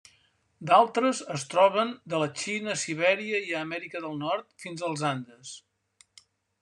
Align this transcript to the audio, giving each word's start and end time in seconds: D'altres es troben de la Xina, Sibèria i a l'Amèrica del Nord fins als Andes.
D'altres 0.69 1.19
es 1.33 1.43
troben 1.51 1.91
de 2.13 2.21
la 2.23 2.29
Xina, 2.43 2.77
Sibèria 2.85 3.43
i 3.51 3.55
a 3.55 3.61
l'Amèrica 3.61 4.03
del 4.07 4.19
Nord 4.25 4.49
fins 4.65 4.85
als 4.89 5.05
Andes. 5.15 5.53